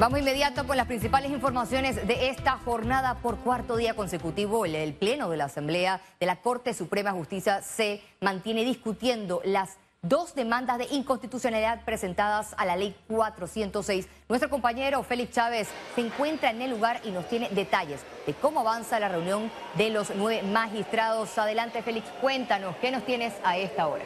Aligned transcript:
Vamos 0.00 0.20
inmediato 0.20 0.66
con 0.66 0.78
las 0.78 0.86
principales 0.86 1.30
informaciones 1.30 2.06
de 2.08 2.30
esta 2.30 2.52
jornada 2.52 3.16
por 3.16 3.36
cuarto 3.36 3.76
día 3.76 3.92
consecutivo. 3.92 4.64
El, 4.64 4.94
Pleno 4.94 5.28
de 5.28 5.36
la 5.36 5.44
Asamblea 5.44 6.00
de 6.18 6.24
la 6.24 6.36
Corte 6.36 6.72
Suprema 6.72 7.12
de 7.12 7.18
Justicia 7.18 7.60
se 7.60 8.02
mantiene 8.18 8.64
discutiendo 8.64 9.42
las 9.44 9.76
dos 10.00 10.34
demandas 10.34 10.78
de 10.78 10.86
inconstitucionalidad 10.90 11.84
presentadas 11.84 12.54
a 12.56 12.64
la 12.64 12.76
ley 12.76 12.96
406. 13.08 14.08
Nuestro 14.30 14.48
compañero 14.48 15.02
Félix 15.02 15.32
Chávez 15.32 15.68
se 15.94 16.00
encuentra 16.00 16.50
en 16.50 16.62
el 16.62 16.70
lugar 16.70 17.02
y 17.04 17.10
nos 17.10 17.28
tiene 17.28 17.50
detalles 17.50 18.00
de 18.26 18.32
cómo 18.32 18.60
avanza 18.60 18.98
la 19.00 19.10
reunión 19.10 19.52
de 19.74 19.90
los 19.90 20.14
nueve 20.16 20.40
magistrados. 20.48 21.36
Adelante 21.36 21.82
Félix, 21.82 22.08
cuéntanos, 22.22 22.74
¿qué 22.76 22.90
nos 22.90 23.04
tienes 23.04 23.34
a 23.44 23.58
esta 23.58 23.86
hora? 23.86 24.04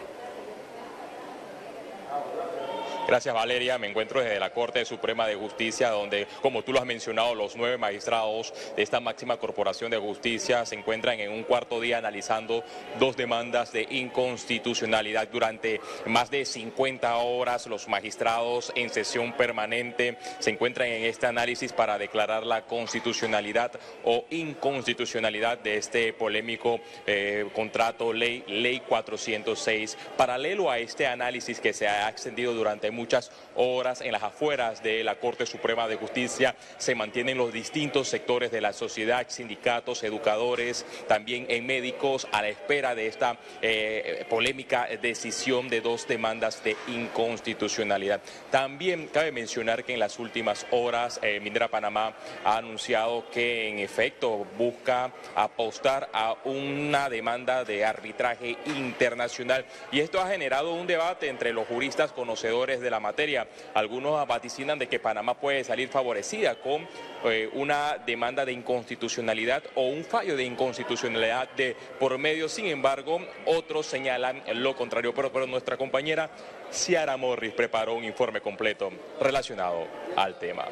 Gracias 3.07 3.35
Valeria, 3.35 3.77
me 3.77 3.87
encuentro 3.87 4.23
desde 4.23 4.41
la 4.41 4.51
Corte 4.51 4.83
Suprema 4.87 5.27
de 5.27 5.35
Justicia 5.35 5.91
donde, 5.91 6.27
como 6.41 6.63
tú 6.63 6.73
lo 6.73 6.81
has 6.81 6.87
mencionado, 6.87 7.35
los 7.35 7.55
nueve 7.55 7.77
magistrados 7.77 8.55
de 8.75 8.83
esta 8.83 8.99
máxima 8.99 9.37
corporación 9.37 9.91
de 9.91 9.99
justicia 9.99 10.65
se 10.65 10.75
encuentran 10.75 11.21
en 11.21 11.31
un 11.31 11.43
cuarto 11.43 11.83
día 11.83 11.99
analizando 11.99 12.65
dos 12.99 13.15
demandas 13.15 13.73
de 13.73 13.87
inconstitucionalidad 13.91 15.29
durante 15.29 15.83
más 16.07 16.31
de 16.31 16.47
50 16.47 17.15
horas. 17.17 17.67
Los 17.67 17.89
magistrados 17.89 18.73
en 18.75 18.89
sesión 18.89 19.35
permanente 19.35 20.17
se 20.39 20.51
encuentran 20.51 20.89
en 20.89 21.05
este 21.05 21.27
análisis 21.27 21.75
para 21.75 21.99
declarar 21.99 22.47
la 22.47 22.63
constitucionalidad 22.63 23.73
o 24.05 24.25
inconstitucionalidad 24.31 25.59
de 25.59 25.77
este 25.77 26.15
polémico 26.15 26.81
eh, 27.07 27.47
contrato 27.55 28.15
ley, 28.15 28.45
ley 28.49 28.81
406. 28.81 29.99
Paralelo 30.17 30.71
a 30.71 30.79
este 30.79 31.07
análisis 31.07 31.61
que 31.61 31.75
se 31.75 31.87
ha 31.87 32.09
extendido 32.09 32.55
durante 32.55 32.94
muchas 32.95 33.31
horas 33.55 34.01
en 34.01 34.13
las 34.13 34.23
afueras 34.23 34.83
de 34.83 35.05
la 35.05 35.17
Corte 35.17 35.47
Suprema 35.47 35.89
de 35.89 35.97
Justicia. 35.97 36.57
Se 36.79 36.95
mantienen 36.95 37.39
los 37.39 37.53
distintos 37.53 38.09
sectores 38.09 38.51
de 38.51 38.61
la 38.61 38.73
sociedad, 38.73 39.27
sindicatos, 39.29 40.03
educadores, 40.03 40.87
también 41.09 41.47
en 41.49 41.67
médicos, 41.67 42.27
a 42.33 42.43
la 42.43 42.49
espera 42.49 42.95
de 42.95 43.07
esta 43.07 43.39
eh, 43.63 44.25
polémica 44.29 44.89
decisión 45.01 45.69
de 45.69 45.81
dos 45.81 46.07
demandas 46.07 46.63
de 46.65 46.77
inconstitucionalidad. 46.89 48.21
También 48.51 49.09
cabe 49.09 49.33
mencionar 49.33 49.85
que 49.85 49.95
en 49.95 50.01
las 50.01 50.19
últimas 50.19 50.67
horas 50.71 51.19
eh, 51.23 51.41
Minera 51.41 51.69
Panamá 51.69 52.15
ha 52.45 52.57
anunciado 52.57 53.29
que 53.31 53.69
en 53.69 53.79
efecto 53.79 54.47
busca 54.57 55.13
apostar 55.35 56.09
a 56.13 56.35
una 56.45 57.09
demanda 57.09 57.65
de 57.65 57.85
arbitraje 57.85 58.57
internacional 58.67 59.65
y 59.93 60.01
esto 60.01 60.21
ha 60.21 60.29
generado 60.29 60.75
un 60.75 60.87
debate 60.87 61.29
entre 61.29 61.53
los 61.53 61.67
juristas 61.67 62.13
conocedores 62.13 62.81
de 62.85 62.91
la 62.91 63.01
materia. 63.01 63.49
Algunos 63.75 64.27
vaticinan 64.29 64.79
de 64.79 64.87
que 64.87 65.01
Panamá 65.01 65.35
puede 65.35 65.65
salir 65.65 65.89
favorecida 65.89 66.55
con 66.57 66.87
eh, 67.25 67.51
una 67.55 67.99
demanda 68.07 68.45
de 68.45 68.53
inconstitucionalidad 68.53 69.65
o 69.75 69.87
un 69.89 70.05
fallo 70.05 70.37
de 70.37 70.45
inconstitucionalidad 70.45 71.49
de 71.57 71.75
por 71.99 72.17
medio. 72.19 72.49
Sin 72.49 72.67
embargo, 72.67 73.21
otros 73.47 73.87
señalan 73.87 74.43
lo 74.55 74.77
contrario. 74.77 75.13
Pero, 75.13 75.33
pero 75.33 75.47
nuestra 75.47 75.77
compañera 75.77 76.31
Ciara 76.71 77.17
Morris 77.17 77.53
preparó 77.53 77.95
un 77.95 78.05
informe 78.05 78.41
completo 78.41 78.91
relacionado 79.21 79.87
al 80.17 80.39
tema. 80.39 80.67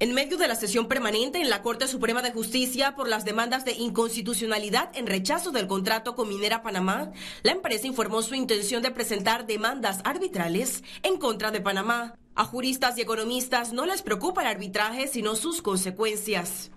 En 0.00 0.12
medio 0.12 0.36
de 0.36 0.48
la 0.48 0.56
sesión 0.56 0.88
permanente 0.88 1.40
en 1.40 1.48
la 1.48 1.62
Corte 1.62 1.86
Suprema 1.86 2.20
de 2.20 2.32
Justicia 2.32 2.96
por 2.96 3.08
las 3.08 3.24
demandas 3.24 3.64
de 3.64 3.74
inconstitucionalidad 3.74 4.90
en 4.96 5.06
rechazo 5.06 5.52
del 5.52 5.68
contrato 5.68 6.16
con 6.16 6.28
Minera 6.28 6.64
Panamá, 6.64 7.12
la 7.44 7.52
empresa 7.52 7.86
informó 7.86 8.20
su 8.20 8.34
intención 8.34 8.82
de 8.82 8.90
presentar 8.90 9.46
demandas 9.46 10.00
arbitrales 10.02 10.82
en 11.04 11.16
contra 11.16 11.52
de 11.52 11.60
Panamá. 11.60 12.16
A 12.34 12.44
juristas 12.44 12.98
y 12.98 13.02
economistas 13.02 13.72
no 13.72 13.86
les 13.86 14.02
preocupa 14.02 14.42
el 14.42 14.48
arbitraje, 14.48 15.06
sino 15.06 15.36
sus 15.36 15.62
consecuencias. 15.62 16.72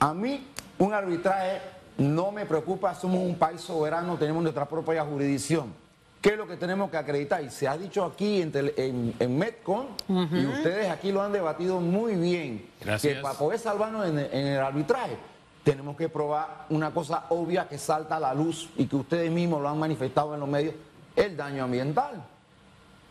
A 0.00 0.14
mí 0.14 0.42
un 0.78 0.94
arbitraje 0.94 1.60
no 1.98 2.32
me 2.32 2.46
preocupa, 2.46 2.94
somos 2.94 3.20
un 3.20 3.36
país 3.36 3.60
soberano, 3.60 4.16
tenemos 4.16 4.42
nuestra 4.42 4.66
propia 4.66 5.04
jurisdicción. 5.04 5.83
¿Qué 6.24 6.30
es 6.30 6.38
lo 6.38 6.46
que 6.46 6.56
tenemos 6.56 6.90
que 6.90 6.96
acreditar? 6.96 7.44
Y 7.44 7.50
se 7.50 7.68
ha 7.68 7.76
dicho 7.76 8.02
aquí 8.02 8.40
en, 8.40 9.12
en, 9.18 9.36
Metcon, 9.38 9.88
y 10.08 10.46
ustedes 10.46 10.88
aquí 10.88 11.12
lo 11.12 11.20
han 11.20 11.32
debatido 11.32 11.80
muy 11.80 12.14
bien, 12.14 12.66
que 13.02 13.16
para 13.16 13.36
poder 13.36 13.58
salvarnos 13.58 14.08
en, 14.08 14.18
el 14.18 14.58
arbitraje, 14.58 15.18
tenemos 15.62 15.98
que 15.98 16.08
probar 16.08 16.64
una 16.70 16.92
cosa 16.92 17.26
obvia 17.28 17.68
que 17.68 17.76
salta 17.76 18.16
a 18.16 18.20
la 18.20 18.32
luz 18.32 18.70
y 18.78 18.86
que 18.86 18.96
ustedes 18.96 19.30
mismos 19.30 19.60
lo 19.60 19.68
han 19.68 19.78
manifestado 19.78 20.32
en 20.32 20.40
los 20.40 20.48
medios, 20.48 20.74
el 21.14 21.36
daño 21.36 21.64
ambiental. 21.64 22.24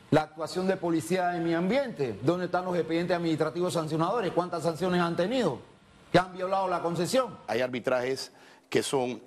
La 0.10 0.24
actuación 0.24 0.66
de 0.66 0.76
policía 0.76 1.38
en 1.38 1.44
mi 1.44 1.54
ambiente, 1.54 2.18
¿dónde 2.24 2.46
están 2.46 2.66
los 2.66 2.76
expedientes 2.76 3.16
administrativos 3.16 3.74
sancionadores? 3.74 4.32
¿Cuántas 4.32 4.64
sanciones 4.64 5.00
han 5.00 5.16
tenido? 5.16 5.60
¿Que 6.12 6.18
han 6.18 6.34
violado 6.34 6.68
la 6.68 6.82
concesión? 6.82 7.38
Hay 7.46 7.62
arbitrajes 7.62 8.32
que 8.72 8.82
son 8.82 9.22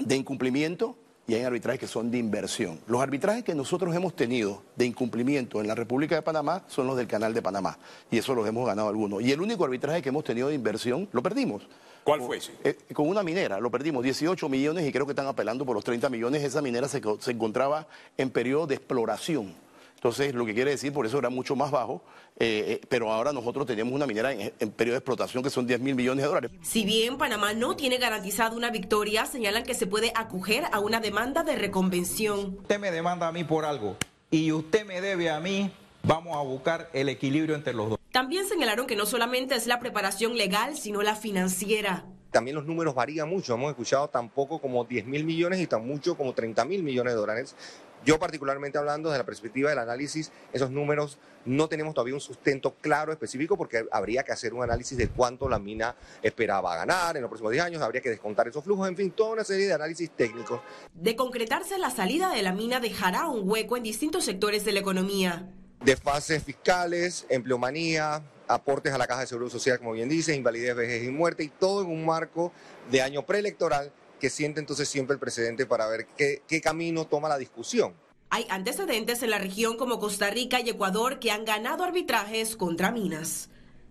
de 0.00 0.16
incumplimiento 0.16 0.96
y 1.26 1.34
hay 1.34 1.42
arbitrajes 1.42 1.80
que 1.80 1.86
son 1.86 2.10
de 2.10 2.18
inversión. 2.18 2.80
Los 2.86 3.00
arbitrajes 3.00 3.44
que 3.44 3.54
nosotros 3.54 3.94
hemos 3.94 4.14
tenido 4.16 4.62
de 4.76 4.86
incumplimiento 4.86 5.60
en 5.60 5.68
la 5.68 5.74
República 5.74 6.14
de 6.16 6.22
Panamá 6.22 6.64
son 6.68 6.86
los 6.86 6.96
del 6.96 7.06
Canal 7.06 7.32
de 7.34 7.42
Panamá 7.42 7.78
y 8.10 8.18
eso 8.18 8.34
los 8.34 8.46
hemos 8.48 8.66
ganado 8.66 8.88
algunos. 8.88 9.22
Y 9.22 9.30
el 9.30 9.40
único 9.40 9.64
arbitraje 9.64 10.02
que 10.02 10.08
hemos 10.08 10.24
tenido 10.24 10.48
de 10.48 10.54
inversión 10.54 11.08
lo 11.12 11.22
perdimos. 11.22 11.62
¿Cuál 12.04 12.22
fue 12.22 12.38
ese? 12.38 12.52
Eh, 12.64 12.76
con 12.92 13.08
una 13.08 13.22
minera, 13.22 13.60
lo 13.60 13.70
perdimos, 13.70 14.02
18 14.02 14.48
millones 14.48 14.88
y 14.88 14.92
creo 14.92 15.06
que 15.06 15.12
están 15.12 15.26
apelando 15.26 15.64
por 15.64 15.76
los 15.76 15.84
30 15.84 16.08
millones. 16.08 16.42
Esa 16.42 16.62
minera 16.62 16.88
se, 16.88 17.00
se 17.20 17.30
encontraba 17.30 17.86
en 18.16 18.30
periodo 18.30 18.66
de 18.66 18.76
exploración. 18.76 19.54
Entonces, 20.00 20.34
lo 20.34 20.46
que 20.46 20.54
quiere 20.54 20.70
decir, 20.70 20.94
por 20.94 21.04
eso 21.04 21.18
era 21.18 21.28
mucho 21.28 21.54
más 21.54 21.70
bajo, 21.70 22.02
eh, 22.38 22.64
eh, 22.68 22.80
pero 22.88 23.12
ahora 23.12 23.34
nosotros 23.34 23.66
tenemos 23.66 23.92
una 23.92 24.06
minera 24.06 24.32
en, 24.32 24.70
periodo 24.70 24.94
de 24.94 24.98
explotación 25.00 25.42
que 25.42 25.50
son 25.50 25.66
10 25.66 25.78
mil 25.78 25.94
millones 25.94 26.22
de 26.22 26.28
dólares. 26.28 26.50
Si 26.62 26.86
bien 26.86 27.18
Panamá 27.18 27.52
no 27.52 27.76
tiene 27.76 27.98
garantizada 27.98 28.56
una 28.56 28.70
victoria, 28.70 29.26
señalan 29.26 29.62
que 29.62 29.74
se 29.74 29.86
puede 29.86 30.10
acoger 30.14 30.64
a 30.72 30.80
una 30.80 31.00
demanda 31.00 31.42
de 31.42 31.54
reconvención. 31.54 32.56
Usted 32.62 32.80
me 32.80 32.90
demanda 32.90 33.28
a 33.28 33.32
mí 33.32 33.44
por 33.44 33.66
algo 33.66 33.98
y 34.30 34.52
usted 34.52 34.86
me 34.86 35.02
debe 35.02 35.28
a 35.28 35.38
mí, 35.38 35.70
vamos 36.02 36.34
a 36.34 36.40
buscar 36.40 36.88
el 36.94 37.10
equilibrio 37.10 37.54
entre 37.54 37.74
los 37.74 37.90
dos. 37.90 37.98
También 38.10 38.48
señalaron 38.48 38.86
que 38.86 38.96
no 38.96 39.04
solamente 39.04 39.54
es 39.54 39.66
la 39.66 39.80
preparación 39.80 40.34
legal, 40.34 40.78
sino 40.78 41.02
la 41.02 41.14
financiera 41.14 42.06
también 42.30 42.54
los 42.54 42.64
números 42.64 42.94
varían 42.94 43.28
mucho. 43.28 43.54
Hemos 43.54 43.70
escuchado 43.70 44.08
tan 44.08 44.28
poco 44.28 44.60
como 44.60 44.84
10 44.84 45.04
mil 45.06 45.24
millones 45.24 45.58
y 45.58 45.66
tan 45.66 45.84
mucho 45.84 46.16
como 46.16 46.32
30 46.32 46.64
mil 46.64 46.84
millones 46.84 47.14
de 47.14 47.18
dólares 47.18 47.56
yo 48.04 48.18
particularmente 48.18 48.78
hablando 48.78 49.08
desde 49.08 49.18
la 49.18 49.26
perspectiva 49.26 49.70
del 49.70 49.78
análisis, 49.78 50.30
esos 50.52 50.70
números 50.70 51.18
no 51.44 51.68
tenemos 51.68 51.94
todavía 51.94 52.14
un 52.14 52.20
sustento 52.20 52.74
claro, 52.80 53.12
específico, 53.12 53.56
porque 53.56 53.86
habría 53.90 54.22
que 54.22 54.32
hacer 54.32 54.52
un 54.54 54.62
análisis 54.62 54.96
de 54.96 55.08
cuánto 55.08 55.48
la 55.48 55.58
mina 55.58 55.94
esperaba 56.22 56.76
ganar 56.76 57.16
en 57.16 57.22
los 57.22 57.28
próximos 57.28 57.52
10 57.52 57.64
años, 57.64 57.82
habría 57.82 58.00
que 58.00 58.10
descontar 58.10 58.48
esos 58.48 58.64
flujos, 58.64 58.88
en 58.88 58.96
fin, 58.96 59.10
toda 59.10 59.32
una 59.32 59.44
serie 59.44 59.66
de 59.66 59.74
análisis 59.74 60.10
técnicos. 60.10 60.60
De 60.94 61.16
concretarse, 61.16 61.78
la 61.78 61.90
salida 61.90 62.30
de 62.30 62.42
la 62.42 62.52
mina 62.52 62.80
dejará 62.80 63.28
un 63.28 63.48
hueco 63.48 63.76
en 63.76 63.82
distintos 63.82 64.24
sectores 64.24 64.64
de 64.64 64.72
la 64.72 64.80
economía. 64.80 65.48
De 65.82 65.96
fases 65.96 66.42
fiscales, 66.42 67.26
empleomanía, 67.30 68.22
aportes 68.48 68.92
a 68.92 68.98
la 68.98 69.06
Caja 69.06 69.20
de 69.20 69.26
Seguro 69.26 69.48
Social, 69.48 69.78
como 69.78 69.92
bien 69.92 70.08
dice, 70.08 70.34
invalidez, 70.34 70.74
vejez 70.74 71.04
y 71.04 71.10
muerte, 71.10 71.44
y 71.44 71.48
todo 71.48 71.82
en 71.82 71.88
un 71.88 72.04
marco 72.04 72.52
de 72.90 73.00
año 73.00 73.24
preelectoral 73.24 73.92
que 74.20 74.30
siente 74.30 74.60
entonces 74.60 74.88
siempre 74.88 75.14
el 75.14 75.20
presidente 75.20 75.66
para 75.66 75.88
ver 75.88 76.06
qué, 76.16 76.60
camino 76.62 77.06
toma 77.06 77.28
la 77.28 77.38
discusión. 77.38 77.94
Hay 78.28 78.46
antecedentes 78.48 79.24
en 79.24 79.30
la 79.30 79.38
región 79.38 79.76
como 79.76 79.98
Costa 79.98 80.30
Rica 80.30 80.60
y 80.60 80.68
Ecuador 80.68 81.18
que 81.18 81.32
han 81.32 81.44
ganado 81.44 81.82
arbitrajes 81.82 82.54
contra 82.54 82.92
minas. 82.92 83.50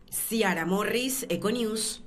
Ciara 0.10 0.66
Morris, 0.66 1.26
Econews. 1.28 2.04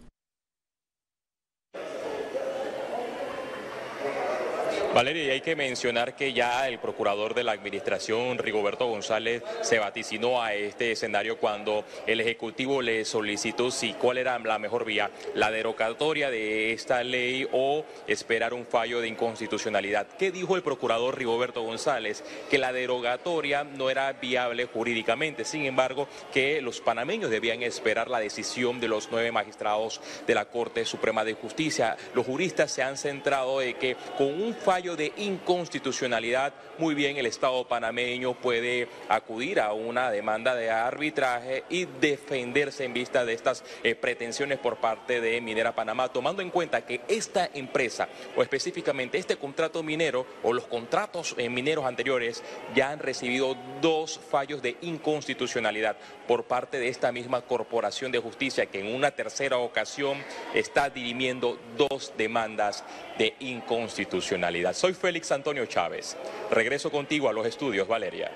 Valeria, 4.94 5.24
y 5.24 5.30
hay 5.30 5.40
que 5.40 5.56
mencionar 5.56 6.14
que 6.14 6.34
ya 6.34 6.68
el 6.68 6.78
procurador 6.78 7.32
de 7.32 7.44
la 7.44 7.52
administración, 7.52 8.36
Rigoberto 8.36 8.86
González, 8.88 9.42
se 9.62 9.78
vaticinó 9.78 10.42
a 10.42 10.52
este 10.52 10.92
escenario 10.92 11.38
cuando 11.38 11.86
el 12.06 12.20
Ejecutivo 12.20 12.82
le 12.82 13.06
solicitó 13.06 13.70
si 13.70 13.94
cuál 13.94 14.18
era 14.18 14.38
la 14.38 14.58
mejor 14.58 14.84
vía, 14.84 15.10
la 15.34 15.50
derogatoria 15.50 16.30
de 16.30 16.74
esta 16.74 17.02
ley 17.04 17.48
o 17.52 17.86
esperar 18.06 18.52
un 18.52 18.66
fallo 18.66 19.00
de 19.00 19.08
inconstitucionalidad. 19.08 20.08
¿Qué 20.18 20.30
dijo 20.30 20.56
el 20.56 20.62
procurador 20.62 21.16
Rigoberto 21.16 21.62
González? 21.62 22.22
Que 22.50 22.58
la 22.58 22.74
derogatoria 22.74 23.64
no 23.64 23.88
era 23.88 24.12
viable 24.12 24.66
jurídicamente, 24.66 25.46
sin 25.46 25.64
embargo, 25.64 26.06
que 26.34 26.60
los 26.60 26.82
panameños 26.82 27.30
debían 27.30 27.62
esperar 27.62 28.10
la 28.10 28.20
decisión 28.20 28.78
de 28.78 28.88
los 28.88 29.08
nueve 29.10 29.32
magistrados 29.32 30.02
de 30.26 30.34
la 30.34 30.44
Corte 30.44 30.84
Suprema 30.84 31.24
de 31.24 31.32
Justicia. 31.32 31.96
Los 32.12 32.26
juristas 32.26 32.70
se 32.70 32.82
han 32.82 32.98
centrado 32.98 33.62
en 33.62 33.74
que 33.76 33.96
con 34.18 34.26
un 34.26 34.54
fallo 34.54 34.81
de 34.82 35.12
inconstitucionalidad, 35.16 36.52
muy 36.78 36.96
bien 36.96 37.16
el 37.16 37.26
Estado 37.26 37.68
panameño 37.68 38.34
puede 38.34 38.88
acudir 39.08 39.60
a 39.60 39.72
una 39.72 40.10
demanda 40.10 40.56
de 40.56 40.70
arbitraje 40.70 41.62
y 41.70 41.84
defenderse 41.84 42.84
en 42.84 42.92
vista 42.92 43.24
de 43.24 43.32
estas 43.32 43.62
eh, 43.84 43.94
pretensiones 43.94 44.58
por 44.58 44.78
parte 44.78 45.20
de 45.20 45.40
Minera 45.40 45.72
Panamá, 45.72 46.08
tomando 46.08 46.42
en 46.42 46.50
cuenta 46.50 46.84
que 46.84 47.00
esta 47.06 47.48
empresa 47.54 48.08
o 48.36 48.42
específicamente 48.42 49.18
este 49.18 49.36
contrato 49.36 49.84
minero 49.84 50.26
o 50.42 50.52
los 50.52 50.66
contratos 50.66 51.36
eh, 51.38 51.48
mineros 51.48 51.84
anteriores 51.84 52.42
ya 52.74 52.90
han 52.90 52.98
recibido 52.98 53.56
dos 53.80 54.18
fallos 54.30 54.62
de 54.62 54.76
inconstitucionalidad 54.82 55.96
por 56.26 56.44
parte 56.44 56.80
de 56.80 56.88
esta 56.88 57.12
misma 57.12 57.42
Corporación 57.42 58.10
de 58.10 58.18
Justicia 58.18 58.66
que 58.66 58.80
en 58.80 58.92
una 58.92 59.12
tercera 59.12 59.58
ocasión 59.58 60.18
está 60.54 60.90
dirimiendo 60.90 61.56
dos 61.76 62.12
demandas 62.16 62.84
de 63.18 63.34
inconstitucionalidad. 63.38 64.71
Soy 64.72 64.94
Félix 64.94 65.32
Antonio 65.32 65.66
Chávez. 65.66 66.16
Regreso 66.50 66.90
contigo 66.90 67.28
a 67.28 67.32
los 67.32 67.46
estudios, 67.46 67.86
Valeria. 67.86 68.30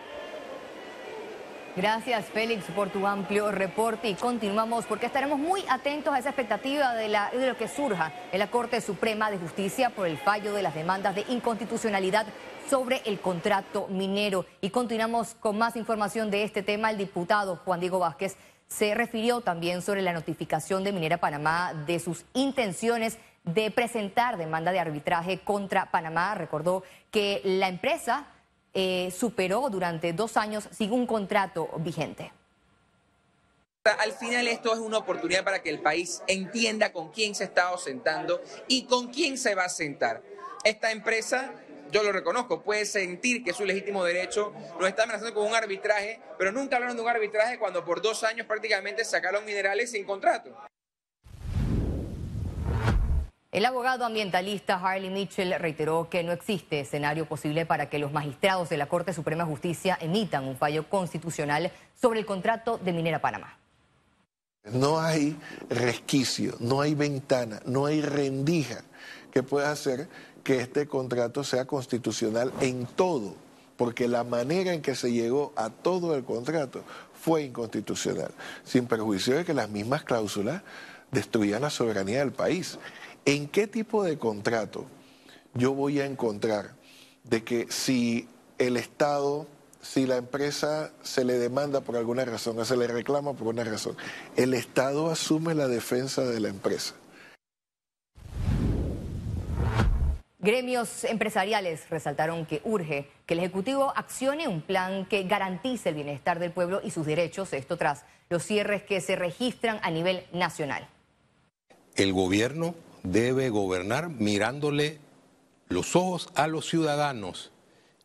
Gracias, 1.77 2.25
Félix, 2.27 2.65
por 2.75 2.88
tu 2.88 3.06
amplio 3.06 3.53
reporte 3.53 4.09
y 4.09 4.15
continuamos 4.15 4.87
porque 4.87 5.05
estaremos 5.05 5.38
muy 5.38 5.62
atentos 5.69 6.15
a 6.15 6.19
esa 6.19 6.31
expectativa 6.31 6.94
de, 6.94 7.09
la, 7.09 7.31
de 7.31 7.49
lo 7.49 7.56
que 7.59 7.69
surja 7.69 8.15
en 8.33 8.38
la 8.38 8.50
Corte 8.50 8.81
Suprema 8.81 9.31
de 9.31 9.37
Justicia 9.37 9.91
por 9.91 10.06
el 10.06 10.17
fallo 10.17 10.55
de 10.55 10.62
las 10.62 10.75
demandas 10.75 11.15
de 11.15 11.27
inconstitucionalidad 11.29 12.27
sobre 12.71 13.03
el 13.05 13.21
contrato 13.21 13.89
minero. 13.89 14.47
Y 14.62 14.71
continuamos 14.71 15.35
con 15.35 15.59
más 15.59 15.77
información 15.77 16.31
de 16.31 16.44
este 16.44 16.62
tema. 16.62 16.91
El 16.91 16.97
diputado 16.97 17.56
Juan 17.56 17.81
Diego 17.81 17.99
Vázquez 17.99 18.39
se 18.69 18.94
refirió 18.94 19.43
también 19.43 19.82
sobre 19.82 20.00
la 20.00 20.15
notificación 20.15 20.82
de 20.82 20.93
Minera 20.93 21.19
Panamá 21.19 21.75
de 21.87 21.99
sus 21.99 22.25
intenciones 22.32 23.19
de 23.46 23.70
presentar 23.70 24.37
demanda 24.37 24.72
de 24.72 24.81
arbitraje 24.81 25.40
contra 25.40 25.90
Panamá. 25.90 26.34
Recordó 26.34 26.82
que 27.10 27.40
la 27.44 27.69
empresa 27.69 28.26
eh, 28.75 29.10
superó 29.16 29.70
durante 29.70 30.12
dos 30.12 30.37
años 30.37 30.69
sin 30.70 30.93
un 30.93 31.06
contrato 31.06 31.70
vigente. 31.78 32.32
Al 33.84 34.12
final 34.12 34.48
esto 34.48 34.72
es 34.72 34.81
una 34.81 34.98
oportunidad 34.98 35.44
para 35.44 35.62
que 35.62 35.70
el 35.70 35.81
país 35.81 36.20
entienda 36.26 36.93
con 36.93 37.12
quién 37.12 37.37
se 37.37 37.44
está 37.44 37.70
sentando 37.78 38.43
y 38.66 38.84
con 38.84 39.08
quién 39.12 39.38
se 39.38 39.54
va 39.54 39.64
a 39.64 39.69
sentar. 39.69 40.22
Esta 40.64 40.90
empresa, 40.90 41.54
yo 41.93 42.02
lo 42.02 42.10
reconozco, 42.10 42.62
puede 42.62 42.84
sentir 42.84 43.44
que 43.44 43.50
es 43.50 43.56
su 43.56 43.64
legítimo 43.64 44.02
derecho, 44.02 44.52
nos 44.81 44.88
está 44.88 45.04
amenazando 45.04 45.32
con 45.32 45.46
un 45.46 45.54
arbitraje, 45.54 46.20
pero 46.37 46.50
nunca 46.50 46.76
hablaron 46.76 46.96
de 46.96 47.02
un 47.04 47.08
arbitraje 47.08 47.60
cuando 47.60 47.84
por 47.84 48.02
dos 48.02 48.25
años 48.25 48.48
prácticamente 48.48 49.04
sacaron 49.04 49.44
minerales 49.44 49.93
sin 49.93 50.04
contrato. 50.04 50.52
El 53.52 53.64
abogado 53.64 54.04
ambientalista 54.04 54.75
Harley 54.75 55.08
Mitchell 55.08 55.54
reiteró 55.58 56.10
que 56.10 56.25
no 56.25 56.32
existe 56.32 56.81
escenario 56.81 57.26
posible 57.26 57.64
para 57.64 57.88
que 57.88 57.98
los 57.98 58.12
magistrados 58.12 58.69
de 58.69 58.76
la 58.76 58.87
Corte 58.87 59.12
Suprema 59.12 59.44
de 59.44 59.50
Justicia 59.50 59.96
emitan 60.00 60.44
un 60.44 60.56
fallo 60.56 60.88
constitucional 60.88 61.70
sobre 61.94 62.19
el 62.20 62.26
contrato 62.26 62.78
de 62.78 62.93
Minera 62.93 63.20
Panamá. 63.20 63.56
No 64.64 64.98
hay 64.98 65.37
resquicio, 65.70 66.56
no 66.58 66.81
hay 66.81 66.94
ventana, 66.96 67.60
no 67.66 67.87
hay 67.87 68.02
rendija 68.02 68.82
que 69.31 69.44
pueda 69.44 69.70
hacer 69.70 70.08
que 70.43 70.60
este 70.60 70.88
contrato 70.88 71.44
sea 71.44 71.66
constitucional 71.66 72.52
en 72.60 72.84
todo, 72.84 73.37
porque 73.76 74.08
la 74.08 74.25
manera 74.25 74.72
en 74.72 74.82
que 74.82 74.96
se 74.96 75.12
llegó 75.12 75.52
a 75.54 75.70
todo 75.70 76.16
el 76.16 76.25
contrato 76.25 76.82
fue 77.14 77.44
inconstitucional, 77.44 78.32
sin 78.64 78.87
perjuicio 78.87 79.37
de 79.37 79.44
que 79.44 79.54
las 79.54 79.70
mismas 79.70 80.02
cláusulas 80.02 80.62
destruían 81.12 81.62
la 81.62 81.70
soberanía 81.70 82.19
del 82.19 82.32
país. 82.32 82.78
¿En 83.26 83.49
qué 83.49 83.67
tipo 83.67 84.05
de 84.05 84.19
contrato 84.19 84.87
yo 85.52 85.75
voy 85.75 85.99
a 85.99 86.06
encontrar 86.06 86.76
de 87.25 87.43
que 87.43 87.67
si 87.70 88.28
el 88.56 88.76
Estado, 88.76 89.49
si 89.82 90.06
la 90.06 90.14
empresa 90.14 90.93
se 91.02 91.25
le 91.25 91.32
demanda 91.32 91.81
por 91.81 91.96
alguna 91.96 92.25
razón 92.25 92.56
o 92.61 92.64
se 92.64 92.76
le 92.76 92.87
reclama 92.87 93.32
por 93.32 93.49
una 93.49 93.64
razón, 93.64 93.96
el 94.37 94.55
Estado 94.55 95.11
asume 95.11 95.56
la 95.56 95.67
defensa 95.67 96.23
de 96.23 96.38
la 96.38 96.50
empresa? 96.50 96.94
Gremios 100.38 101.02
empresariales 101.02 101.90
resaltaron 101.90 102.46
que 102.46 102.61
urge 102.62 103.11
que 103.26 103.34
el 103.34 103.40
Ejecutivo 103.40 103.93
accione 103.96 104.46
un 104.46 104.62
plan 104.62 105.05
que 105.05 105.25
garantice 105.25 105.88
el 105.88 105.96
bienestar 105.96 106.38
del 106.38 106.52
pueblo 106.52 106.81
y 106.84 106.93
sus 106.93 107.05
derechos, 107.05 107.52
esto 107.55 107.76
tras 107.76 108.05
los 108.29 108.44
cierres 108.44 108.84
que 108.84 109.00
se 109.00 109.17
registran 109.17 109.81
a 109.82 109.90
nivel 109.90 110.25
nacional. 110.32 110.88
El 111.96 112.12
gobierno 112.12 112.76
debe 113.12 113.50
gobernar 113.50 114.08
mirándole 114.08 114.99
los 115.69 115.97
ojos 115.97 116.29
a 116.35 116.47
los 116.47 116.69
ciudadanos 116.69 117.50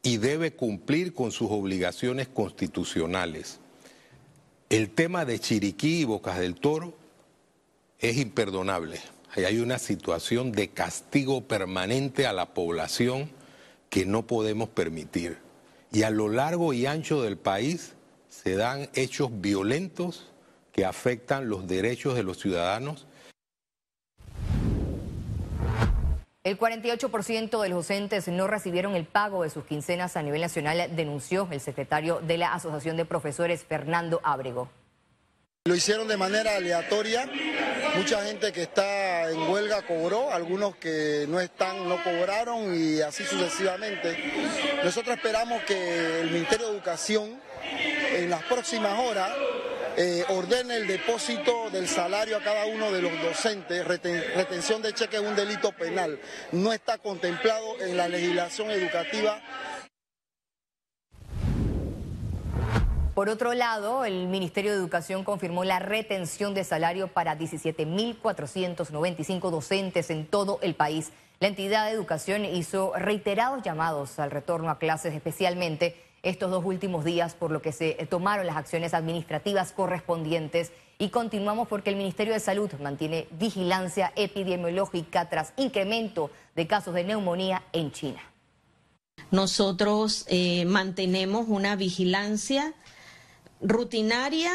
y 0.03 0.17
debe 0.17 0.53
cumplir 0.53 1.13
con 1.13 1.31
sus 1.31 1.51
obligaciones 1.51 2.27
constitucionales. 2.27 3.59
El 4.69 4.89
tema 4.89 5.25
de 5.25 5.39
Chiriquí 5.39 6.01
y 6.01 6.05
Bocas 6.05 6.39
del 6.39 6.55
Toro 6.55 6.93
es 7.99 8.17
imperdonable. 8.17 8.99
Hay 9.35 9.59
una 9.59 9.79
situación 9.79 10.51
de 10.51 10.69
castigo 10.69 11.41
permanente 11.41 12.25
a 12.25 12.33
la 12.33 12.53
población 12.53 13.29
que 13.89 14.05
no 14.05 14.25
podemos 14.25 14.69
permitir. 14.69 15.37
Y 15.91 16.03
a 16.03 16.09
lo 16.09 16.29
largo 16.29 16.73
y 16.73 16.85
ancho 16.85 17.21
del 17.21 17.37
país 17.37 17.93
se 18.29 18.55
dan 18.55 18.89
hechos 18.93 19.29
violentos 19.41 20.31
que 20.71 20.85
afectan 20.85 21.49
los 21.49 21.67
derechos 21.67 22.15
de 22.15 22.23
los 22.23 22.39
ciudadanos 22.39 23.05
El 26.43 26.57
48% 26.57 27.61
de 27.61 27.69
los 27.69 27.87
docentes 27.87 28.27
no 28.27 28.47
recibieron 28.47 28.95
el 28.95 29.05
pago 29.05 29.43
de 29.43 29.51
sus 29.51 29.63
quincenas 29.63 30.17
a 30.17 30.23
nivel 30.23 30.41
nacional, 30.41 30.89
denunció 30.95 31.47
el 31.51 31.59
secretario 31.59 32.19
de 32.19 32.39
la 32.39 32.55
Asociación 32.55 32.97
de 32.97 33.05
Profesores, 33.05 33.63
Fernando 33.63 34.19
Ábrego. 34.23 34.67
Lo 35.65 35.75
hicieron 35.75 36.07
de 36.07 36.17
manera 36.17 36.55
aleatoria, 36.55 37.29
mucha 37.95 38.25
gente 38.25 38.51
que 38.51 38.63
está 38.63 39.29
en 39.29 39.39
huelga 39.51 39.83
cobró, 39.83 40.31
algunos 40.31 40.75
que 40.77 41.27
no 41.29 41.39
están 41.39 41.87
no 41.87 42.03
cobraron 42.03 42.73
y 42.73 43.01
así 43.01 43.23
sucesivamente. 43.23 44.17
Nosotros 44.83 45.17
esperamos 45.17 45.61
que 45.65 46.21
el 46.21 46.31
Ministerio 46.31 46.65
de 46.65 46.73
Educación 46.73 47.39
en 48.15 48.31
las 48.31 48.41
próximas 48.45 48.97
horas 48.99 49.29
eh, 49.97 50.23
ordene 50.29 50.75
el 50.75 50.87
depósito 50.87 51.69
del 51.69 51.85
salario 51.87 52.37
a 52.37 52.43
cada 52.43 52.65
uno 52.65 52.91
de 52.91 53.01
los 53.01 53.11
docentes. 53.21 53.85
retención 53.85 54.81
de 54.81 54.93
cheque 54.93 55.17
es 55.17 55.23
un 55.23 55.35
delito 55.35 55.73
penal. 55.73 56.17
No 56.51 56.71
está 56.71 56.97
contemplado 56.97 57.79
en 57.81 57.97
la 57.97 58.07
legislación 58.07 58.71
educativa. 58.71 59.41
Por 63.13 63.27
otro 63.27 63.53
lado, 63.53 64.05
el 64.05 64.27
Ministerio 64.27 64.71
de 64.71 64.77
Educación 64.77 65.25
confirmó 65.25 65.65
la 65.65 65.79
retención 65.79 66.53
de 66.53 66.63
salario 66.63 67.09
para 67.09 67.37
17.495 67.37 69.51
docentes 69.51 70.09
en 70.09 70.25
todo 70.25 70.59
el 70.61 70.75
país. 70.75 71.11
La 71.41 71.47
entidad 71.47 71.85
de 71.85 71.91
educación 71.91 72.45
hizo 72.45 72.93
reiterados 72.95 73.63
llamados 73.63 74.17
al 74.19 74.31
retorno 74.31 74.69
a 74.69 74.79
clases, 74.79 75.13
especialmente 75.13 75.97
estos 76.23 76.51
dos 76.51 76.63
últimos 76.65 77.03
días, 77.03 77.33
por 77.33 77.51
lo 77.51 77.61
que 77.61 77.71
se 77.71 77.93
tomaron 78.09 78.45
las 78.45 78.57
acciones 78.57 78.93
administrativas 78.93 79.71
correspondientes 79.71 80.71
y 80.99 81.09
continuamos 81.09 81.67
porque 81.67 81.89
el 81.89 81.95
Ministerio 81.95 82.33
de 82.33 82.39
Salud 82.39 82.71
mantiene 82.79 83.27
vigilancia 83.31 84.13
epidemiológica 84.15 85.29
tras 85.29 85.53
incremento 85.57 86.29
de 86.55 86.67
casos 86.67 86.93
de 86.93 87.03
neumonía 87.03 87.63
en 87.73 87.91
China. 87.91 88.21
Nosotros 89.31 90.25
eh, 90.27 90.65
mantenemos 90.65 91.47
una 91.47 91.75
vigilancia 91.75 92.73
rutinaria 93.61 94.51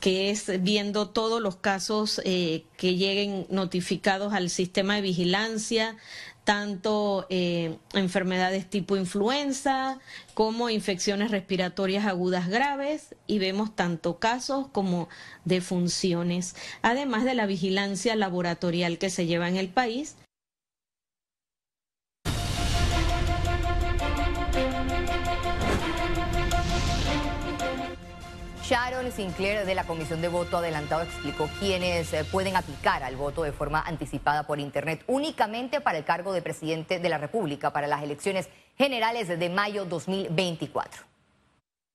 que 0.00 0.30
es 0.30 0.62
viendo 0.62 1.08
todos 1.10 1.40
los 1.40 1.56
casos 1.56 2.20
eh, 2.24 2.64
que 2.76 2.96
lleguen 2.96 3.46
notificados 3.50 4.32
al 4.32 4.50
sistema 4.50 4.96
de 4.96 5.02
vigilancia, 5.02 5.96
tanto 6.44 7.26
eh, 7.30 7.76
enfermedades 7.94 8.68
tipo 8.68 8.96
influenza 8.96 10.00
como 10.34 10.70
infecciones 10.70 11.30
respiratorias 11.30 12.04
agudas 12.06 12.48
graves 12.48 13.14
y 13.26 13.38
vemos 13.38 13.76
tanto 13.76 14.18
casos 14.18 14.66
como 14.72 15.08
defunciones, 15.44 16.56
además 16.82 17.24
de 17.24 17.34
la 17.34 17.46
vigilancia 17.46 18.16
laboratorial 18.16 18.98
que 18.98 19.10
se 19.10 19.26
lleva 19.26 19.48
en 19.48 19.56
el 19.56 19.68
país 19.68 20.16
Sinclair 29.10 29.66
de 29.66 29.74
la 29.74 29.84
Comisión 29.84 30.20
de 30.20 30.28
Voto 30.28 30.58
Adelantado 30.58 31.02
explicó 31.02 31.48
quiénes 31.58 32.12
eh, 32.12 32.24
pueden 32.24 32.54
aplicar 32.54 33.02
al 33.02 33.16
voto 33.16 33.42
de 33.42 33.52
forma 33.52 33.80
anticipada 33.80 34.46
por 34.46 34.60
Internet 34.60 35.02
únicamente 35.08 35.80
para 35.80 35.98
el 35.98 36.04
cargo 36.04 36.32
de 36.32 36.42
presidente 36.42 37.00
de 37.00 37.08
la 37.08 37.18
República 37.18 37.72
para 37.72 37.86
las 37.88 38.02
elecciones 38.02 38.48
generales 38.76 39.26
de 39.26 39.48
mayo 39.48 39.84
2024 39.86 41.02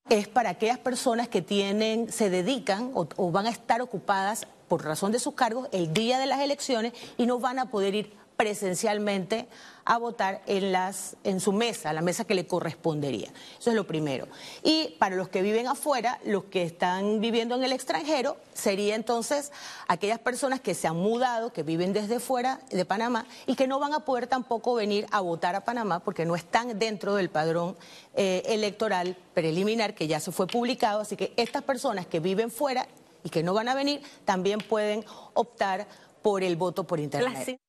es 0.10 0.28
para 0.28 0.50
aquellas 0.50 0.80
personas 0.80 1.28
que 1.28 1.42
tienen, 1.42 2.12
se 2.12 2.30
dedican 2.30 2.92
o, 2.94 3.08
o, 3.18 3.32
van 3.32 3.46
a 3.46 3.50
estar 3.50 3.82
ocupadas 3.82 4.48
por 4.68 4.84
razón 4.84 5.12
de 5.12 5.20
sus 5.20 5.34
cargos 5.34 5.70
el 5.72 5.94
día 5.94 6.18
de 6.20 6.26
las 6.26 6.40
elecciones 6.42 6.94
y 7.18 7.26
no 7.26 7.40
van 7.40 7.60
a 7.60 7.70
poder 7.70 7.96
ir 7.96 8.14
presencialmente 8.38 9.48
a 9.84 9.98
votar 9.98 10.42
en, 10.46 10.72
las, 10.72 11.16
en 11.24 11.40
su 11.40 11.54
mesa, 11.54 11.92
la 11.94 12.02
mesa 12.02 12.26
que 12.26 12.36
le 12.36 12.46
correspondería. 12.46 13.30
Eso 13.58 13.70
es 13.72 13.76
lo 13.76 13.88
primero. 13.88 14.28
Y 14.64 14.96
para 15.00 15.16
los 15.16 15.30
que 15.30 15.42
viven 15.42 15.68
afuera, 15.68 16.20
los 16.26 16.46
que 16.46 16.64
están 16.64 17.20
viviendo 17.20 17.56
en 17.56 17.64
el 17.64 17.72
extranjero, 17.72 18.38
sería 18.54 18.96
entonces 18.96 19.52
aquellas 19.88 20.20
personas 20.20 20.60
que 20.60 20.76
se 20.76 20.88
han 20.88 20.98
mudado, 20.98 21.52
que 21.52 21.64
viven 21.64 21.94
desde 21.94 22.20
fuera 22.20 22.60
de 22.70 22.86
Panamá 22.86 23.26
y 23.46 23.56
que 23.56 23.68
no 23.68 23.80
van 23.80 23.94
a 23.94 24.02
poder 24.02 24.28
tampoco 24.28 24.76
venir 24.76 25.08
a 25.12 25.22
votar 25.22 25.56
a 25.56 25.62
Panamá 25.62 26.00
porque 26.00 26.26
no 26.26 26.36
están 26.36 26.78
dentro 26.78 27.16
del 27.16 27.30
padrón 27.30 27.76
eh, 28.14 28.44
electoral 28.46 29.18
preliminar 29.34 29.96
que 29.96 30.08
ya 30.08 30.20
se 30.20 30.32
fue 30.32 30.48
publicado. 30.48 31.00
Así 31.00 31.16
que 31.16 31.34
estas 31.38 31.64
personas 31.64 32.06
que 32.06 32.20
viven 32.20 32.52
fuera 32.52 32.88
y 33.24 33.30
que 33.30 33.42
no 33.42 33.54
van 33.54 33.70
a 33.70 33.76
venir 33.76 34.02
también 34.26 34.60
pueden 34.60 35.06
optar 35.34 35.88
por 36.22 36.44
el 36.44 36.56
voto 36.56 36.84
por 36.84 37.00
internet. 37.00 37.60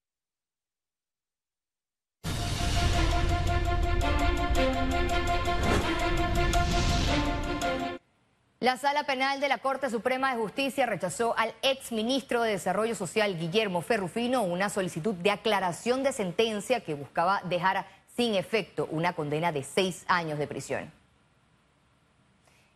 La 8.60 8.76
Sala 8.76 9.04
Penal 9.04 9.38
de 9.38 9.48
la 9.48 9.58
Corte 9.58 9.88
Suprema 9.88 10.34
de 10.34 10.40
Justicia 10.40 10.84
rechazó 10.84 11.32
al 11.38 11.54
ex 11.62 11.92
ministro 11.92 12.42
de 12.42 12.50
Desarrollo 12.50 12.96
Social, 12.96 13.38
Guillermo 13.38 13.82
Ferrufino, 13.82 14.42
una 14.42 14.68
solicitud 14.68 15.14
de 15.14 15.30
aclaración 15.30 16.02
de 16.02 16.10
sentencia 16.10 16.80
que 16.80 16.94
buscaba 16.94 17.40
dejar 17.44 17.86
sin 18.16 18.34
efecto 18.34 18.88
una 18.90 19.12
condena 19.12 19.52
de 19.52 19.62
seis 19.62 20.04
años 20.08 20.40
de 20.40 20.48
prisión. 20.48 20.90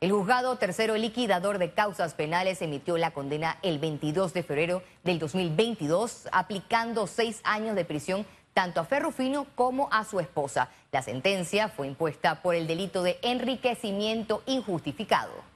El 0.00 0.12
juzgado 0.12 0.56
tercero 0.56 0.96
liquidador 0.96 1.58
de 1.58 1.72
causas 1.72 2.14
penales 2.14 2.62
emitió 2.62 2.96
la 2.96 3.10
condena 3.10 3.58
el 3.62 3.80
22 3.80 4.34
de 4.34 4.44
febrero 4.44 4.84
del 5.02 5.18
2022, 5.18 6.28
aplicando 6.30 7.08
seis 7.08 7.40
años 7.42 7.74
de 7.74 7.84
prisión 7.84 8.24
tanto 8.54 8.78
a 8.78 8.84
Ferrufino 8.84 9.48
como 9.56 9.88
a 9.90 10.04
su 10.04 10.20
esposa. 10.20 10.68
La 10.92 11.02
sentencia 11.02 11.68
fue 11.68 11.88
impuesta 11.88 12.40
por 12.40 12.54
el 12.54 12.68
delito 12.68 13.02
de 13.02 13.18
enriquecimiento 13.22 14.44
injustificado. 14.46 15.51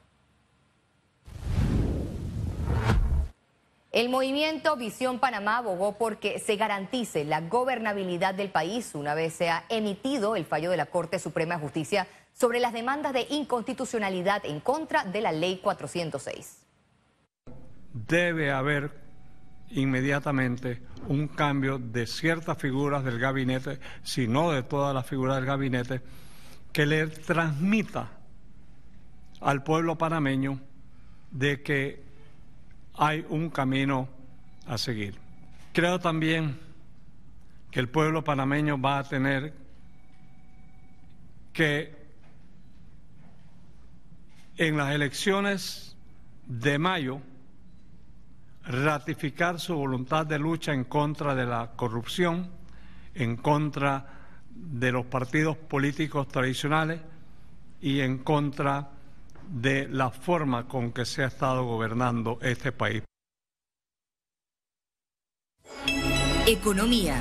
El 3.96 4.10
movimiento 4.10 4.76
Visión 4.76 5.20
Panamá 5.20 5.56
abogó 5.56 5.96
porque 5.96 6.38
se 6.38 6.56
garantice 6.56 7.24
la 7.24 7.40
gobernabilidad 7.40 8.34
del 8.34 8.50
país 8.50 8.94
una 8.94 9.14
vez 9.14 9.32
sea 9.32 9.64
emitido 9.70 10.36
el 10.36 10.44
fallo 10.44 10.70
de 10.70 10.76
la 10.76 10.84
Corte 10.84 11.18
Suprema 11.18 11.54
de 11.54 11.62
Justicia 11.62 12.06
sobre 12.34 12.60
las 12.60 12.74
demandas 12.74 13.14
de 13.14 13.26
inconstitucionalidad 13.30 14.44
en 14.44 14.60
contra 14.60 15.04
de 15.04 15.22
la 15.22 15.32
Ley 15.32 15.60
406. 15.62 16.66
Debe 17.94 18.52
haber 18.52 18.90
inmediatamente 19.70 20.82
un 21.08 21.26
cambio 21.26 21.78
de 21.78 22.06
ciertas 22.06 22.58
figuras 22.58 23.02
del 23.02 23.18
gabinete, 23.18 23.80
si 24.02 24.28
no 24.28 24.52
de 24.52 24.62
todas 24.62 24.94
las 24.94 25.06
figuras 25.06 25.36
del 25.36 25.46
gabinete, 25.46 26.02
que 26.70 26.84
le 26.84 27.06
transmita 27.06 28.10
al 29.40 29.62
pueblo 29.62 29.96
panameño 29.96 30.60
de 31.30 31.62
que 31.62 32.05
hay 32.98 33.24
un 33.28 33.50
camino 33.50 34.08
a 34.66 34.78
seguir. 34.78 35.18
Creo 35.72 35.98
también 35.98 36.58
que 37.70 37.80
el 37.80 37.88
pueblo 37.88 38.24
panameño 38.24 38.80
va 38.80 38.98
a 38.98 39.04
tener 39.04 39.54
que 41.52 41.94
en 44.56 44.76
las 44.76 44.94
elecciones 44.94 45.96
de 46.46 46.78
mayo 46.78 47.20
ratificar 48.64 49.60
su 49.60 49.74
voluntad 49.74 50.26
de 50.26 50.38
lucha 50.38 50.72
en 50.72 50.84
contra 50.84 51.34
de 51.34 51.46
la 51.46 51.72
corrupción, 51.76 52.50
en 53.14 53.36
contra 53.36 54.06
de 54.50 54.90
los 54.92 55.06
partidos 55.06 55.56
políticos 55.56 56.28
tradicionales 56.28 57.00
y 57.80 58.00
en 58.00 58.18
contra 58.18 58.90
de 59.48 59.88
la 59.88 60.10
forma 60.10 60.68
con 60.68 60.92
que 60.92 61.04
se 61.04 61.22
ha 61.22 61.26
estado 61.26 61.64
gobernando 61.64 62.38
este 62.42 62.72
país. 62.72 63.02
Economía. 66.46 67.20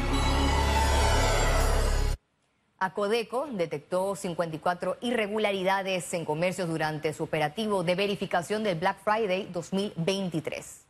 Acodeco 2.78 3.48
detectó 3.52 4.16
54 4.16 4.98
irregularidades 5.02 6.14
en 6.14 6.26
comercios 6.26 6.68
durante 6.68 7.14
su 7.14 7.24
operativo 7.24 7.84
de 7.84 7.96
verificación 7.96 8.64
del 8.64 8.78
Black 8.78 9.00
Friday 9.04 9.50
2023. 9.52 10.85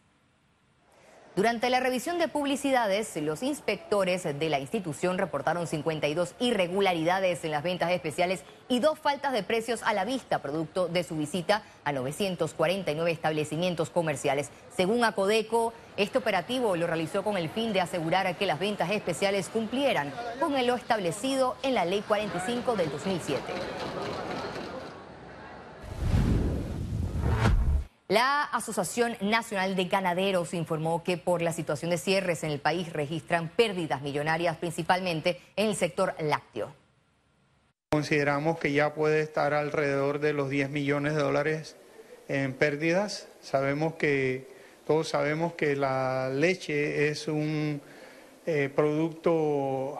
Durante 1.35 1.69
la 1.69 1.81
revisión 1.81 2.17
de 2.17 2.29
publicidades, 2.29 3.13
los 3.17 3.43
inspectores 3.43 4.23
de 4.23 4.49
la 4.49 4.57
institución 4.61 5.17
reportaron 5.17 5.67
52 5.67 6.33
irregularidades 6.39 7.43
en 7.43 7.51
las 7.51 7.61
ventas 7.61 7.91
especiales 7.91 8.45
y 8.69 8.79
dos 8.79 8.97
faltas 8.97 9.33
de 9.33 9.43
precios 9.43 9.83
a 9.83 9.93
la 9.93 10.05
vista, 10.05 10.41
producto 10.41 10.87
de 10.87 11.03
su 11.03 11.17
visita 11.17 11.61
a 11.83 11.91
949 11.91 13.11
establecimientos 13.11 13.89
comerciales. 13.89 14.49
Según 14.77 15.03
Acodeco, 15.03 15.73
este 15.97 16.19
operativo 16.19 16.77
lo 16.77 16.87
realizó 16.87 17.21
con 17.21 17.35
el 17.35 17.49
fin 17.49 17.73
de 17.73 17.81
asegurar 17.81 18.33
que 18.37 18.45
las 18.45 18.57
ventas 18.57 18.89
especiales 18.91 19.49
cumplieran 19.49 20.13
con 20.39 20.53
lo 20.65 20.75
establecido 20.75 21.57
en 21.63 21.73
la 21.73 21.83
Ley 21.83 22.01
45 22.07 22.77
del 22.77 22.89
2007. 22.91 23.43
La 28.07 28.43
Asociación 28.43 29.17
Nacional 29.21 29.75
de 29.75 29.85
Ganaderos 29.85 30.53
informó 30.53 31.03
que 31.03 31.17
por 31.17 31.41
la 31.41 31.51
situación 31.51 31.89
de 31.89 31.97
cierres 31.97 32.43
en 32.43 32.51
el 32.51 32.59
país 32.59 32.93
registran 32.93 33.49
pérdidas 33.49 34.03
millonarias 34.03 34.57
principalmente 34.57 35.41
en 35.55 35.69
el 35.69 35.75
sector 35.75 36.13
lácteo. 36.19 36.71
Consideramos 37.89 38.59
que 38.59 38.73
ya 38.73 38.93
puede 38.93 39.21
estar 39.21 39.55
alrededor 39.55 40.19
de 40.19 40.33
los 40.33 40.51
10 40.51 40.69
millones 40.69 41.15
de 41.15 41.21
dólares 41.23 41.77
en 42.27 42.53
pérdidas. 42.53 43.27
Sabemos 43.41 43.95
que 43.95 44.49
todos 44.85 45.09
sabemos 45.09 45.53
que 45.53 45.75
la 45.75 46.29
leche 46.29 47.09
es 47.09 47.27
un 47.27 47.81
eh, 48.45 48.69
producto 48.75 49.99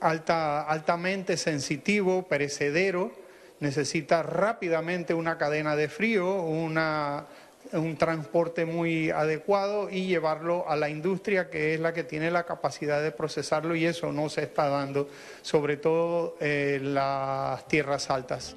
alta, 0.00 0.62
altamente 0.62 1.36
sensitivo, 1.36 2.26
perecedero, 2.26 3.12
necesita 3.60 4.22
rápidamente 4.22 5.14
una 5.14 5.38
cadena 5.38 5.76
de 5.76 5.88
frío, 5.88 6.42
una 6.42 7.26
un 7.72 7.96
transporte 7.96 8.64
muy 8.64 9.10
adecuado 9.10 9.90
y 9.90 10.06
llevarlo 10.06 10.68
a 10.68 10.76
la 10.76 10.88
industria 10.88 11.50
que 11.50 11.74
es 11.74 11.80
la 11.80 11.92
que 11.92 12.04
tiene 12.04 12.30
la 12.30 12.44
capacidad 12.44 13.02
de 13.02 13.12
procesarlo 13.12 13.74
y 13.74 13.86
eso 13.86 14.12
no 14.12 14.28
se 14.28 14.42
está 14.42 14.68
dando, 14.68 15.08
sobre 15.42 15.76
todo 15.76 16.36
en 16.40 16.94
las 16.94 17.66
tierras 17.68 18.10
altas. 18.10 18.56